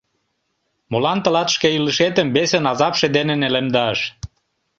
Молан 0.91 1.19
тылат 1.23 1.49
шке 1.55 1.67
илышетым 1.77 2.27
весын 2.35 2.63
азапше 2.71 3.07
дене 3.17 3.33
нелемдаш? 3.41 3.99